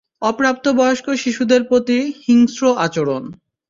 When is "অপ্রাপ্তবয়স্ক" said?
0.21-1.07